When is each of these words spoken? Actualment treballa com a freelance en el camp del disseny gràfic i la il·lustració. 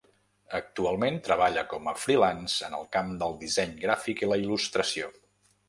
Actualment 0.59 1.19
treballa 1.27 1.65
com 1.73 1.91
a 1.91 1.93
freelance 2.05 2.57
en 2.69 2.79
el 2.79 2.89
camp 2.97 3.13
del 3.21 3.39
disseny 3.45 3.79
gràfic 3.87 4.27
i 4.27 4.33
la 4.33 4.43
il·lustració. 4.45 5.15